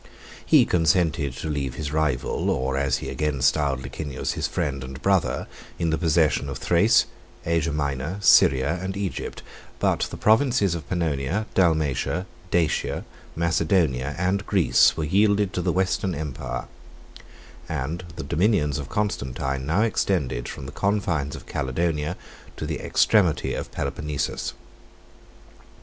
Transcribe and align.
He 0.43 0.65
consented 0.65 1.33
to 1.33 1.47
leave 1.47 1.75
his 1.75 1.91
rival, 1.91 2.49
or, 2.49 2.75
as 2.75 2.97
he 3.05 3.09
again 3.09 3.39
styled 3.43 3.81
Licinius, 3.83 4.31
his 4.31 4.47
friend 4.47 4.83
and 4.83 4.99
brother, 4.99 5.45
in 5.77 5.91
the 5.91 5.97
possession 5.99 6.49
of 6.49 6.57
Thrace, 6.57 7.05
Asia 7.45 7.71
Minor, 7.71 8.17
Syria, 8.19 8.79
and 8.81 8.97
Egypt; 8.97 9.43
but 9.77 10.07
the 10.09 10.17
provinces 10.17 10.73
of 10.73 10.89
Pannonia, 10.89 11.45
Dalmatia, 11.53 12.25
Dacia, 12.49 13.05
Macedonia, 13.35 14.15
and 14.17 14.43
Greece, 14.47 14.97
were 14.97 15.03
yielded 15.03 15.53
to 15.53 15.61
the 15.61 15.71
Western 15.71 16.15
empire, 16.15 16.65
and 17.69 18.03
the 18.15 18.23
dominions 18.23 18.79
of 18.79 18.89
Constantine 18.89 19.67
now 19.67 19.83
extended 19.83 20.49
from 20.49 20.65
the 20.65 20.71
confines 20.71 21.35
of 21.35 21.45
Caledonia 21.45 22.17
to 22.57 22.65
the 22.65 22.79
extremity 22.79 23.53
of 23.53 23.71
Peloponnesus. 23.71 24.53